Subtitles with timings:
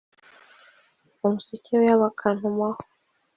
[1.25, 2.81] umuseke weya bakantumaho: